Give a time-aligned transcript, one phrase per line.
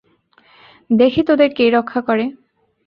[0.89, 2.25] দেখি তোদের কে রক্ষা করে।